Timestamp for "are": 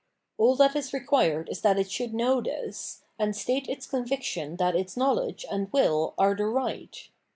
6.17-6.33